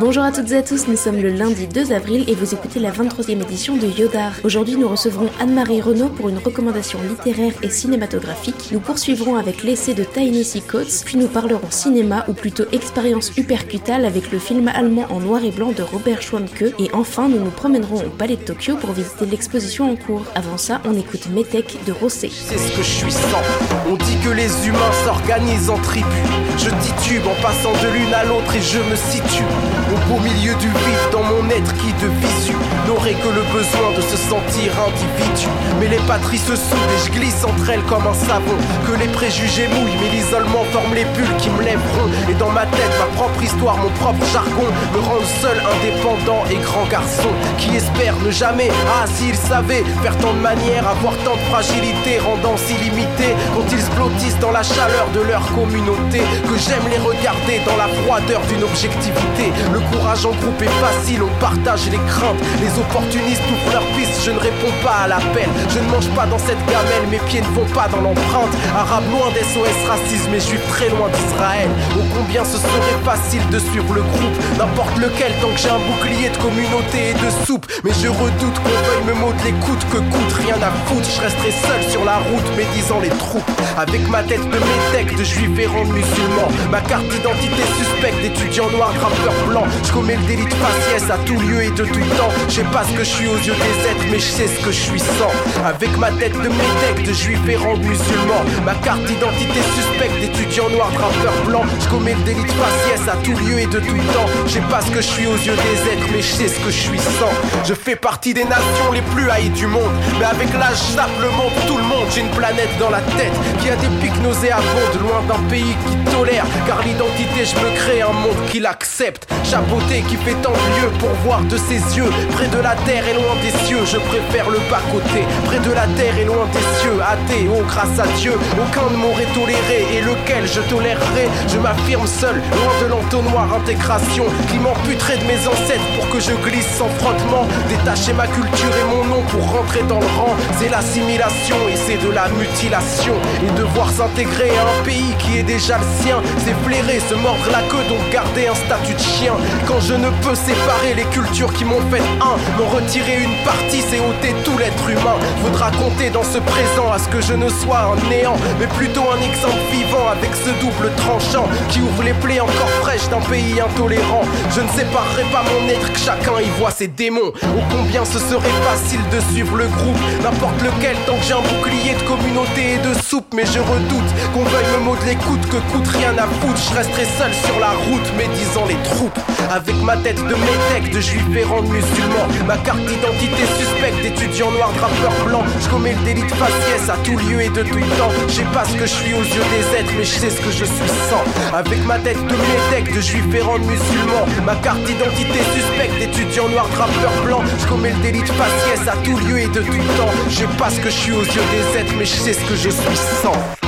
[0.00, 2.80] Bonjour à toutes et à tous, nous sommes le lundi 2 avril et vous écoutez
[2.80, 4.32] la 23e édition de Yodar.
[4.44, 8.70] Aujourd'hui, nous recevrons Anne-Marie Renaud pour une recommandation littéraire et cinématographique.
[8.72, 14.06] Nous poursuivrons avec l'essai de Tiny Coates, puis nous parlerons cinéma ou plutôt expérience hypercutale
[14.06, 17.50] avec le film allemand en noir et blanc de Robert Schwanke et enfin, nous nous
[17.50, 20.24] promènerons au Palais de Tokyo pour visiter l'exposition en cours.
[20.34, 22.30] Avant ça, on écoute Metek de Rosset.
[22.30, 23.42] C'est ce que je suis sans.
[23.86, 26.08] On dit que les humains s'organisent en tribus.
[26.56, 29.44] Je titube en passant de l'une à l'autre et je me situe
[29.92, 32.54] au beau milieu du vide dans mon être qui de visu
[32.86, 35.48] n'aurait que le besoin de se sentir individu.
[35.78, 38.56] Mais les patries se soudent et je glisse entre elles comme un savon.
[38.86, 42.08] Que les préjugés mouillent, mais l'isolement forme les bulles qui me lèveront.
[42.28, 46.56] Et dans ma tête, ma propre histoire, mon propre jargon me rend seul, indépendant et
[46.56, 51.34] grand garçon qui espère ne jamais, ah s'ils savaient, faire tant de manières, avoir tant
[51.34, 56.20] de fragilité, rendant si limité, quand ils se blottissent dans la chaleur de leur communauté,
[56.48, 59.52] que j'aime les regarder dans la froideur d'une objectivité.
[59.90, 62.40] Courage en groupe est facile, on partage les craintes.
[62.60, 65.48] Les opportunistes ouvrent leurs pistes, je ne réponds pas à l'appel.
[65.68, 68.52] Je ne mange pas dans cette gamelle, mes pieds ne vont pas dans l'empreinte.
[68.76, 71.68] Arabe loin des SOS racisme et juif très loin d'Israël.
[71.96, 75.82] Oh combien ce serait facile de suivre le groupe, n'importe lequel, tant que j'ai un
[75.82, 77.66] bouclier de communauté et de soupe.
[77.84, 81.08] Mais je redoute qu'on veuille me modeler coûte que coûte, rien à foutre.
[81.08, 83.50] Je resterai seul sur la route, médisant les troupes.
[83.78, 86.48] Avec ma tête de métèque, de juif errant musulman.
[86.70, 89.66] Ma carte d'identité suspecte d'étudiant noir, rappeur blanc.
[89.84, 92.32] Je commets le délit de faciès à tout lieu et de tout temps.
[92.48, 94.64] Je sais pas ce que je suis aux yeux des êtres, mais je sais ce
[94.64, 95.32] que je suis sans.
[95.64, 98.42] Avec ma tête de métèque, de juif errant de musulman.
[98.64, 101.64] Ma carte d'identité suspecte d'étudiant noir, rappeur blanc.
[101.80, 104.26] Je commets le délit de faciès à tout lieu et de tout temps.
[104.46, 106.58] Je sais pas ce que je suis aux yeux des êtres, mais je sais ce
[106.60, 107.32] que je suis sans.
[107.64, 109.92] Je fais partie des nations les plus haïes du monde.
[110.18, 112.06] Mais avec l'âge, sape le monde, tout le monde.
[112.14, 116.10] J'ai une planète dans la tête qui a des pics nauséabondes, loin d'un pays qui
[116.10, 116.44] tolère.
[116.66, 119.26] Car l'identité, je me crée un monde qui l'accepte.
[119.50, 120.52] Chapeauté qui fait tant
[121.00, 122.10] pour voir de ses yeux.
[122.32, 125.24] Près de la terre et loin des cieux, je préfère le bas-côté.
[125.44, 128.96] Près de la terre et loin des cieux, athée, oh grâce à Dieu, aucun ne
[128.96, 129.86] m'aurait toléré.
[129.94, 135.42] Et lequel je tolérerai, je m'affirme seul, loin de l'entonnoir intégration qui m'amputerait de mes
[135.48, 137.46] ancêtres pour que je glisse sans frottement.
[137.68, 141.98] Détacher ma culture et mon nom pour rentrer dans le rang, c'est l'assimilation et c'est
[141.98, 143.14] de la mutilation.
[143.42, 147.50] Et devoir s'intégrer à un pays qui est déjà le sien, c'est flairer, se mordre
[147.50, 149.34] la queue, donc garder un statut de chien.
[149.66, 153.82] Quand je ne peux séparer les cultures qui m'ont fait un, m'en retirer une partie,
[153.88, 155.16] c'est ôter tout l'être humain.
[155.44, 159.04] Faudra compter dans ce présent à ce que je ne sois un néant, mais plutôt
[159.10, 163.60] un exemple vivant avec ce double tranchant qui ouvre les plaies encore fraîches d'un pays
[163.60, 164.22] intolérant.
[164.54, 167.32] Je ne séparerai pas mon être, que chacun y voit ses démons.
[167.42, 171.42] Oh combien ce serait facile de suivre le groupe, n'importe lequel, tant que j'ai un
[171.42, 173.32] bouclier de communauté et de soupe.
[173.34, 176.60] Mais je redoute qu'on veuille me modeler coûte que coûte, rien à foutre.
[176.70, 179.18] Je resterai seul sur la route, médisant les troupes.
[179.50, 182.26] Avec ma tête de métèque, de juif errant de musulman.
[182.46, 185.44] Ma carte d'identité suspecte d'étudiant noir, rappeur blanc.
[185.60, 188.12] Je commets le délit de faciès à tout lieu et de tout temps.
[188.28, 190.40] Je sais pas ce que je suis aux yeux des êtres, mais je sais ce
[190.40, 191.56] que je suis sans.
[191.56, 194.26] Avec ma tête de métèque, de juif errant de musulman.
[194.44, 197.42] Ma carte d'identité suspecte d'étudiant noir, rappeur blanc.
[197.58, 200.12] Je commets le délit de faciès à tout lieu et de tout temps.
[200.28, 202.44] Je sais pas ce que je suis aux yeux des êtres, mais je sais ce
[202.48, 203.59] que je suis sans.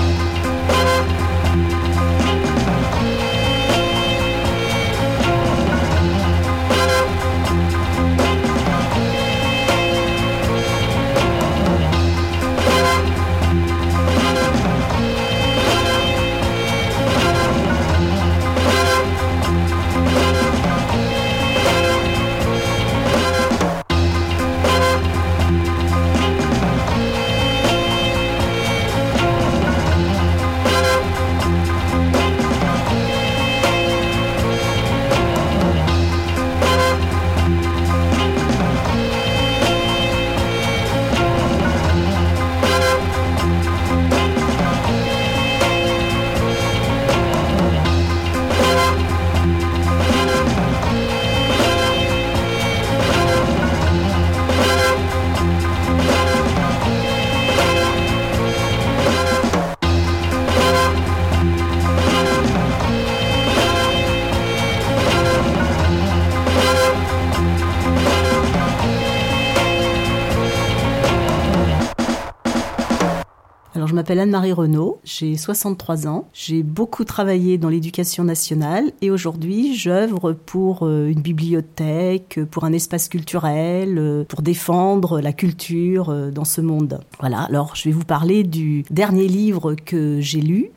[73.75, 79.75] Je m'appelle Anne-Marie Renaud, j'ai 63 ans, j'ai beaucoup travaillé dans l'éducation nationale et aujourd'hui
[79.75, 86.31] j'œuvre pour euh, une bibliothèque, pour un espace culturel, euh, pour défendre la culture euh,
[86.31, 87.01] dans ce monde.
[87.21, 90.71] Voilà, alors je vais vous parler du dernier livre que j'ai lu,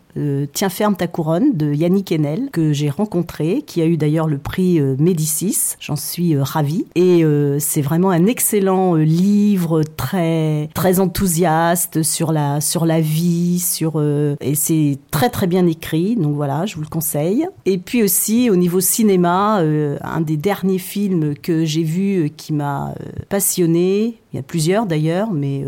[0.54, 4.38] Tiens ferme ta couronne de Yannick Enel que j'ai rencontré, qui a eu d'ailleurs le
[4.38, 5.76] prix Médicis.
[5.80, 6.86] J'en suis ravie.
[6.96, 7.24] Et
[7.60, 14.56] c'est vraiment un excellent livre très très enthousiaste sur la sur la vie, sur et
[14.56, 16.16] c'est très très bien écrit.
[16.16, 17.48] Donc voilà, je vous le conseille.
[17.66, 19.62] Et puis aussi au niveau cinéma,
[20.02, 22.94] un des derniers films que j'ai vu qui m'a
[23.30, 24.20] passionné.
[24.36, 25.64] Il y a plusieurs d'ailleurs, mais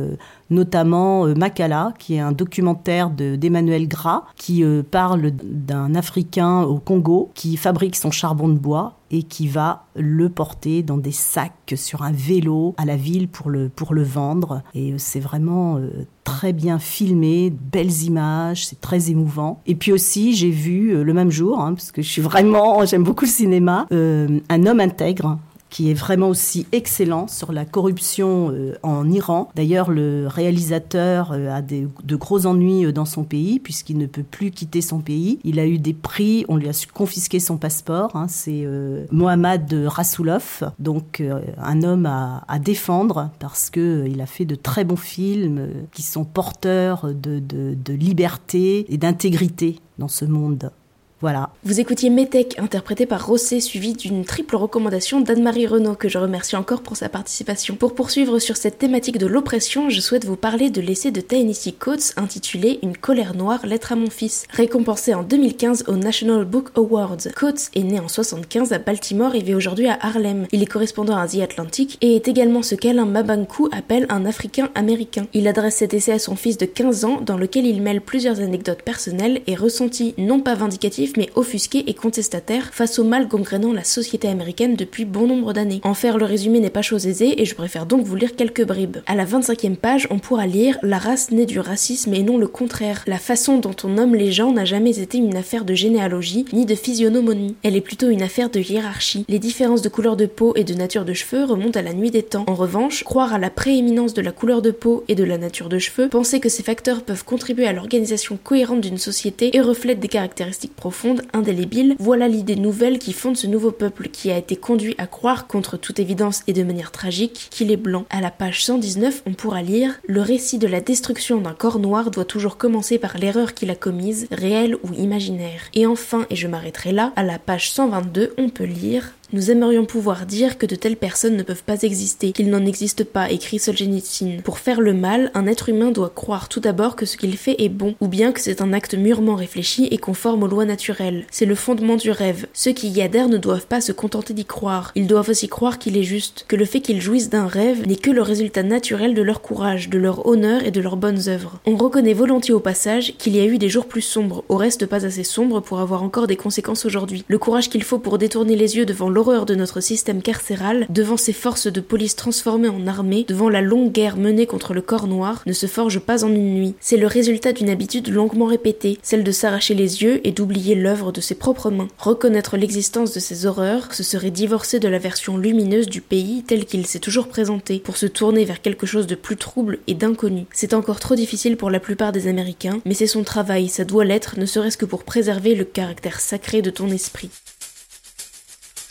[0.49, 6.79] notamment euh, Makala, qui est un documentaire d'Emmanuel Gras, qui euh, parle d'un Africain au
[6.79, 11.73] Congo qui fabrique son charbon de bois et qui va le porter dans des sacs
[11.75, 14.63] sur un vélo à la ville pour le, pour le vendre.
[14.73, 15.79] Et euh, c'est vraiment
[16.23, 19.61] très bien filmé, belles images, c'est très émouvant.
[19.65, 23.03] Et puis aussi, j'ai vu le même jour, hein, parce que je suis vraiment, j'aime
[23.03, 25.37] beaucoup le cinéma, Un homme intègre
[25.69, 29.49] qui est vraiment aussi excellent sur la corruption euh, en Iran.
[29.55, 34.05] D'ailleurs, le réalisateur euh, a des, de gros ennuis euh, dans son pays puisqu'il ne
[34.05, 35.39] peut plus quitter son pays.
[35.43, 38.15] Il a eu des prix, on lui a confisqué son passeport.
[38.15, 38.67] Hein, C'est
[39.11, 41.23] Mohamed Rasoulov, donc
[41.57, 46.25] un homme à, défendre parce que il a fait de très bons films qui sont
[46.25, 50.71] porteurs de, de liberté et d'intégrité dans ce monde.
[51.19, 51.49] Voilà.
[51.63, 56.55] Vous écoutiez Métec, interprété par Rosset, suivi d'une triple recommandation d'Anne-Marie Renaud, que je remercie
[56.55, 57.75] encore pour sa participation.
[57.75, 61.75] Pour poursuivre sur cette thématique de l'oppression, je souhaite vous parler de l'essai de Tennessee
[61.77, 64.45] Coates intitulé Une colère noire, lettre à mon fils.
[64.51, 67.29] Récompensé en 2015 au National Book Awards.
[67.35, 70.45] Coates est né en 75 à Baltimore et vit aujourd'hui à Harlem.
[70.51, 74.69] Il est correspondant à The Atlantic et est également ce qu'Alain Mabankou appelle un Africain
[74.75, 75.25] américain.
[75.33, 78.39] Il adresse cet essai à son fils de 15 ans dans lequel il mêle plusieurs
[78.39, 83.71] anecdotes personnelles et ressenties non pas vindicatives mais offusqué et contestataire face au mal gangrénant
[83.71, 85.81] la société américaine depuis bon nombre d'années.
[85.83, 88.65] En faire le résumé n'est pas chose aisée et je préfère donc vous lire quelques
[88.65, 88.97] bribes.
[89.05, 92.47] À la 25e page, on pourra lire La race naît du racisme et non le
[92.47, 93.03] contraire.
[93.07, 96.65] La façon dont on nomme les gens n'a jamais été une affaire de généalogie ni
[96.65, 97.55] de physionomonie.
[97.63, 99.25] Elle est plutôt une affaire de hiérarchie.
[99.29, 102.11] Les différences de couleur de peau et de nature de cheveux remontent à la nuit
[102.11, 102.45] des temps.
[102.47, 105.69] En revanche, croire à la prééminence de la couleur de peau et de la nature
[105.69, 109.99] de cheveux, penser que ces facteurs peuvent contribuer à l'organisation cohérente d'une société et reflètent
[109.99, 110.96] des caractéristiques profondes
[111.33, 115.47] indélébile, voilà l'idée nouvelle qui fonde ce nouveau peuple qui a été conduit à croire,
[115.47, 118.05] contre toute évidence et de manière tragique, qu'il est blanc.
[118.09, 122.11] À la page 119, on pourra lire Le récit de la destruction d'un corps noir
[122.11, 125.61] doit toujours commencer par l'erreur qu'il a commise, réelle ou imaginaire.
[125.73, 129.85] Et enfin, et je m'arrêterai là, à la page 122, on peut lire nous aimerions
[129.85, 133.59] pouvoir dire que de telles personnes ne peuvent pas exister, qu'il n'en existe pas, écrit
[133.59, 134.41] Solzhenitsyn.
[134.43, 137.61] Pour faire le mal, un être humain doit croire tout d'abord que ce qu'il fait
[137.61, 141.25] est bon, ou bien que c'est un acte mûrement réfléchi et conforme aux lois naturelles.
[141.29, 142.47] C'est le fondement du rêve.
[142.53, 144.91] Ceux qui y adhèrent ne doivent pas se contenter d'y croire.
[144.95, 147.95] Ils doivent aussi croire qu'il est juste, que le fait qu'ils jouissent d'un rêve n'est
[147.95, 151.59] que le résultat naturel de leur courage, de leur honneur et de leurs bonnes œuvres.
[151.65, 154.85] On reconnaît volontiers au passage qu'il y a eu des jours plus sombres, au reste
[154.85, 157.25] pas assez sombres pour avoir encore des conséquences aujourd'hui.
[157.27, 161.17] Le courage qu'il faut pour détourner les yeux devant l'horreur de notre système carcéral, devant
[161.17, 165.07] ces forces de police transformées en armée, devant la longue guerre menée contre le corps
[165.07, 166.75] noir, ne se forge pas en une nuit.
[166.79, 171.11] C'est le résultat d'une habitude longuement répétée, celle de s'arracher les yeux et d'oublier l'œuvre
[171.11, 171.87] de ses propres mains.
[171.97, 176.65] Reconnaître l'existence de ces horreurs, ce serait divorcer de la version lumineuse du pays tel
[176.65, 180.45] qu'il s'est toujours présenté, pour se tourner vers quelque chose de plus trouble et d'inconnu.
[180.53, 184.05] C'est encore trop difficile pour la plupart des Américains, mais c'est son travail, ça doit
[184.05, 187.31] l'être, ne serait-ce que pour préserver le caractère sacré de ton esprit.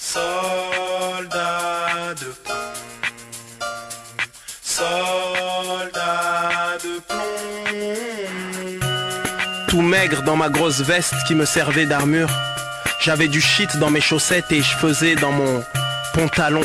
[0.08, 0.22] Soldat
[2.20, 2.54] de plomb.
[4.62, 5.98] Soldat
[6.84, 8.78] de plomb.
[9.66, 12.30] Tout maigre dans ma grosse veste qui me servait d'armure.
[13.00, 15.64] J'avais du shit dans mes chaussettes et je faisais dans mon
[16.14, 16.62] pantalon.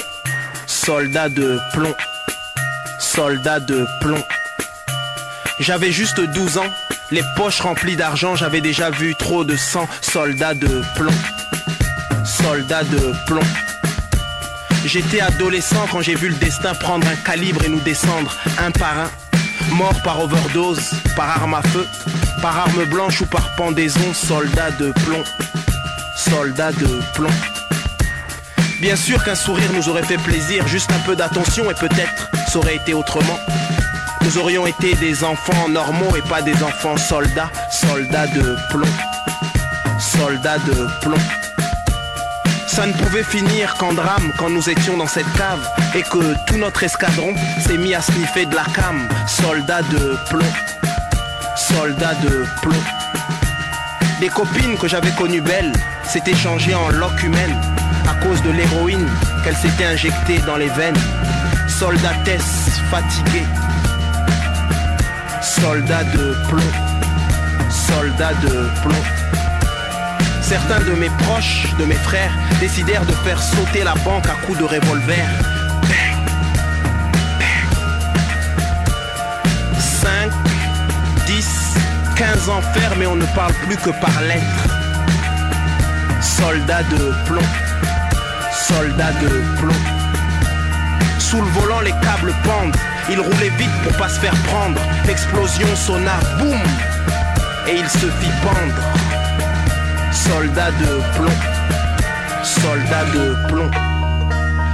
[0.68, 1.96] Soldat de plomb.
[3.00, 4.24] Soldat de plomb.
[5.60, 6.72] J'avais juste 12 ans,
[7.10, 11.12] les poches remplies d'argent, j'avais déjà vu trop de sang, soldat de plomb
[12.44, 13.42] soldat de plomb.
[14.86, 18.98] J'étais adolescent quand j'ai vu le destin prendre un calibre et nous descendre un par
[19.00, 19.10] un.
[19.74, 21.86] Mort par overdose, par arme à feu,
[22.42, 25.24] par arme blanche ou par pendaison, soldat de plomb.
[26.18, 27.30] Soldat de plomb.
[28.82, 32.60] Bien sûr qu'un sourire nous aurait fait plaisir, juste un peu d'attention et peut-être ça
[32.60, 33.40] aurait été autrement.
[34.24, 38.88] Nous aurions été des enfants normaux et pas des enfants soldats, soldats de plomb.
[40.00, 41.51] Soldats de plomb.
[42.74, 45.60] Ça ne pouvait finir qu'en drame quand nous étions dans cette cave
[45.94, 49.10] et que tout notre escadron s'est mis à sniffer de la cam.
[49.28, 50.54] Soldats de plomb,
[51.58, 52.84] soldats de plomb.
[54.22, 55.74] Des copines que j'avais connues belles
[56.06, 57.56] s'étaient changées en loque humaine
[58.10, 59.10] à cause de l'héroïne
[59.44, 60.96] qu'elles s'étaient injectée dans les veines.
[61.68, 63.46] Soldatesse fatiguée,
[65.42, 66.92] soldats de plomb
[67.92, 69.41] soldat de plomb.
[70.52, 74.58] Certains de mes proches, de mes frères, décidèrent de faire sauter la banque à coups
[74.58, 75.24] de revolver.
[79.80, 80.30] 5,
[81.26, 81.48] 10,
[82.18, 84.68] 15 ans ferme et on ne parle plus que par lettres.
[86.20, 87.50] Soldat de plomb,
[88.52, 89.82] soldat de plomb.
[91.18, 92.76] Sous le volant, les câbles pendent.
[93.10, 94.82] Il roulait vite pour pas se faire prendre.
[95.08, 96.60] L'explosion sonna, boum,
[97.70, 99.11] et il se fit pendre.
[100.12, 101.32] Soldat de plomb,
[102.44, 103.72] soldat de plomb.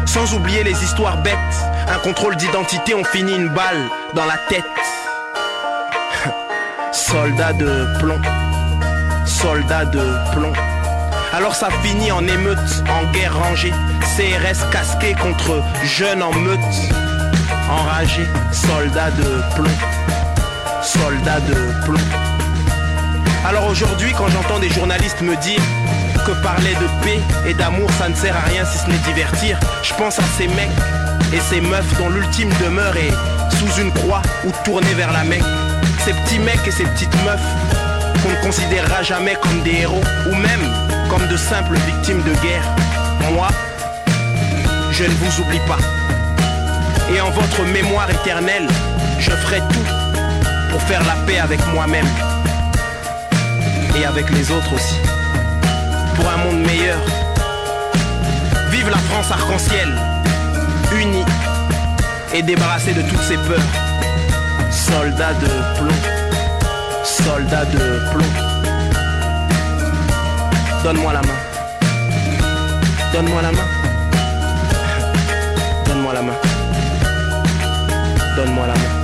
[0.06, 1.36] Sans oublier les histoires bêtes.
[1.88, 4.64] Un contrôle d'identité, on finit une balle dans la tête.
[6.92, 8.22] soldat de plomb,
[9.26, 10.54] soldat de plomb.
[11.34, 13.74] Alors ça finit en émeute, en guerre rangée.
[14.16, 16.60] CRS casqué contre jeunes en meute.
[17.70, 19.78] Enragés, soldats de plomb.
[20.82, 22.27] Soldats de plomb.
[23.48, 25.62] Alors aujourd'hui, quand j'entends des journalistes me dire
[26.26, 29.58] que parler de paix et d'amour ça ne sert à rien si ce n'est divertir,
[29.84, 30.68] je pense à ces mecs
[31.34, 33.14] et ces meufs dont l'ultime demeure est
[33.56, 35.46] sous une croix ou tournée vers la Mecque.
[36.04, 40.36] Ces petits mecs et ces petites meufs qu'on ne considérera jamais comme des héros ou
[40.36, 40.70] même
[41.10, 42.66] comme de simples victimes de guerre.
[43.32, 43.48] Moi,
[44.92, 45.80] je ne vous oublie pas.
[47.16, 48.68] Et en votre mémoire éternelle,
[49.20, 49.88] je ferai tout
[50.70, 52.08] pour faire la paix avec moi-même
[54.00, 54.96] et avec les autres aussi.
[56.16, 56.98] Pour un monde meilleur.
[58.72, 59.90] Vive la France arc-en-ciel,
[61.00, 61.26] unie
[62.34, 63.72] et débarrassée de toutes ses peurs.
[64.72, 66.02] Soldats de plomb,
[67.04, 68.34] soldats de plomb.
[70.84, 71.40] Donne-moi la main.
[73.14, 73.68] Donne-moi la main.
[75.86, 76.34] Donne-moi la main.
[78.36, 78.97] Donne-moi la main.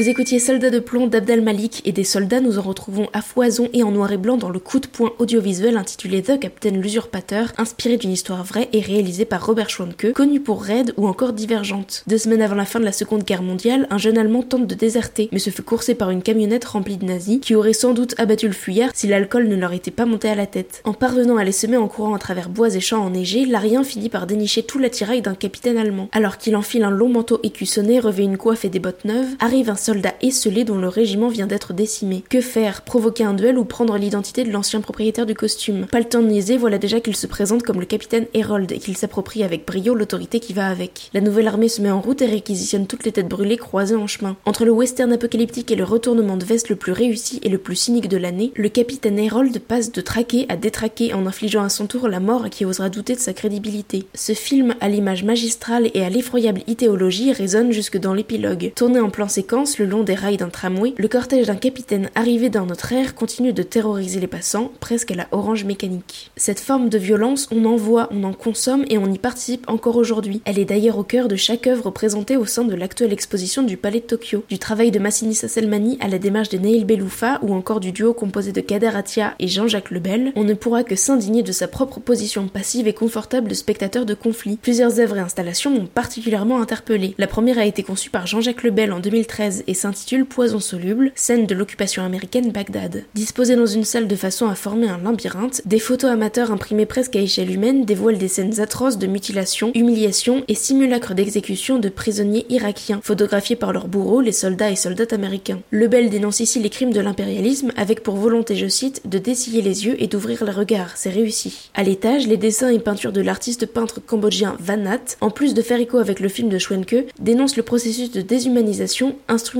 [0.00, 3.68] Vous écoutiez Soldats de plomb d'Abdel Malik et des soldats, nous en retrouvons à foison
[3.74, 7.52] et en noir et blanc dans le coup de poing audiovisuel intitulé The Captain l'usurpateur,
[7.58, 12.02] inspiré d'une histoire vraie et réalisé par Robert Schwanke, connu pour Raid ou encore Divergente.
[12.06, 14.74] Deux semaines avant la fin de la Seconde Guerre mondiale, un jeune Allemand tente de
[14.74, 18.14] déserter, mais se fait courser par une camionnette remplie de nazis qui aurait sans doute
[18.16, 20.80] abattu le fuyard si l'alcool ne leur était pas monté à la tête.
[20.84, 24.08] En parvenant à les semer en courant à travers bois et champs enneigés, l'Arien finit
[24.08, 26.08] par dénicher tout l'attirail d'un capitaine allemand.
[26.12, 29.68] Alors qu'il enfile un long manteau écussonné, revêt une coiffe et des bottes neuves, arrive
[29.68, 32.22] un soldat esselé dont le régiment vient d'être décimé.
[32.28, 32.82] Que faire?
[32.82, 35.86] Provoquer un duel ou prendre l'identité de l'ancien propriétaire du costume?
[35.90, 38.78] Pas le temps de niaiser, voilà déjà qu'il se présente comme le capitaine Herold et
[38.78, 41.10] qu'il s'approprie avec brio l'autorité qui va avec.
[41.12, 44.06] La nouvelle armée se met en route et réquisitionne toutes les têtes brûlées croisées en
[44.06, 44.36] chemin.
[44.44, 47.74] Entre le western apocalyptique et le retournement de veste le plus réussi et le plus
[47.74, 51.88] cynique de l'année, le capitaine Herold passe de traquer à détraquer en infligeant à son
[51.88, 54.04] tour la mort à qui osera douter de sa crédibilité.
[54.14, 58.70] Ce film, à l'image magistrale et à l'effroyable idéologie, résonne jusque dans l'épilogue.
[58.76, 62.50] Tourné en plan séquence le long des rails d'un tramway, le cortège d'un capitaine arrivé
[62.50, 66.30] dans notre ère continue de terroriser les passants, presque à la orange mécanique.
[66.36, 69.96] Cette forme de violence, on en voit, on en consomme et on y participe encore
[69.96, 70.42] aujourd'hui.
[70.44, 73.78] Elle est d'ailleurs au cœur de chaque œuvre présentée au sein de l'actuelle exposition du
[73.78, 74.44] Palais de Tokyo.
[74.50, 78.12] Du travail de Massini Sasselmani à la démarche de Neil Beloufa ou encore du duo
[78.12, 82.00] composé de Kader Atia et Jean-Jacques Lebel, on ne pourra que s'indigner de sa propre
[82.00, 84.58] position passive et confortable de spectateur de conflit.
[84.60, 87.14] Plusieurs œuvres et installations m'ont particulièrement interpellé.
[87.16, 91.46] La première a été conçue par Jean-Jacques Lebel en 2013 et s'intitule Poison soluble, scène
[91.46, 93.04] de l'occupation américaine Bagdad.
[93.14, 97.14] Disposée dans une salle de façon à former un labyrinthe, des photos amateurs imprimées presque
[97.14, 102.46] à échelle humaine dévoilent des scènes atroces de mutilation, humiliation et simulacres d'exécution de prisonniers
[102.48, 105.60] irakiens, photographiés par leurs bourreaux, les soldats et soldates américains.
[105.70, 109.86] Lebel dénonce ici les crimes de l'impérialisme avec pour volonté, je cite, de dessiller les
[109.86, 111.70] yeux et d'ouvrir les regards, c'est réussi.
[111.74, 115.78] À l'étage, les dessins et peintures de l'artiste peintre cambodgien Vanat, en plus de faire
[115.78, 119.59] écho avec le film de Schwenke, dénoncent le processus de déshumanisation instrumentalisé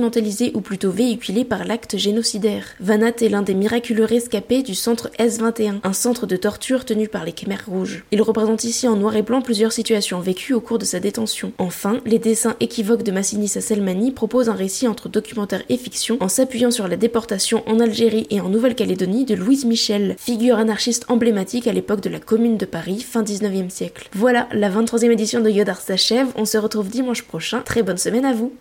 [0.53, 2.65] ou plutôt véhiculé par l'acte génocidaire.
[2.79, 7.23] Vanat est l'un des miraculeux rescapés du centre S21, un centre de torture tenu par
[7.23, 8.03] les Khmers rouges.
[8.11, 11.51] Il représente ici en noir et blanc plusieurs situations vécues au cours de sa détention.
[11.57, 16.27] Enfin, les dessins équivoques de Massini Sasselmani proposent un récit entre documentaire et fiction en
[16.27, 21.67] s'appuyant sur la déportation en Algérie et en Nouvelle-Calédonie de Louise Michel, figure anarchiste emblématique
[21.67, 24.09] à l'époque de la Commune de Paris, fin 19e siècle.
[24.13, 28.25] Voilà, la 23e édition de Yodar s'achève, on se retrouve dimanche prochain, très bonne semaine
[28.25, 28.49] à vous